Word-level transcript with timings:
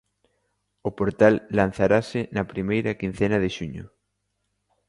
O 0.87 0.89
portal 0.99 1.35
lanzarase 1.59 2.19
na 2.35 2.43
primeira 2.51 2.97
quincena 3.01 3.37
de 3.43 3.49
xuño. 3.57 3.85